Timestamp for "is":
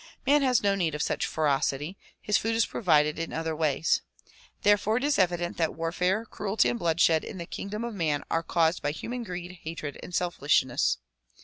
2.55-2.65, 5.03-5.19